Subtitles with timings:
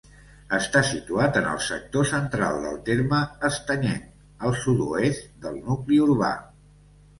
[0.57, 4.09] Està situat en el sector central del terme estanyenc,
[4.49, 6.35] al sud-oest del nucli urbà.